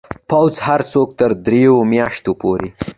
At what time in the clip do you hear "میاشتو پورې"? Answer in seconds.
1.91-2.69